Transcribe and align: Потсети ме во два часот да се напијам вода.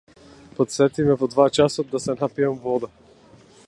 Потсети 0.59 1.05
ме 1.09 1.17
во 1.23 1.29
два 1.35 1.47
часот 1.59 1.93
да 1.93 2.03
се 2.07 2.19
напијам 2.25 2.61
вода. 2.69 2.95